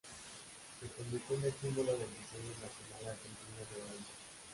Se 0.79 0.87
convirtió 0.87 1.35
en 1.37 1.43
el 1.43 1.53
símbolo 1.61 1.91
del 1.91 2.09
diseño 2.09 2.49
nacional 2.57 3.05
argentino 3.05 3.59
en 3.59 3.81
el 3.83 3.87
mundo. 3.87 4.09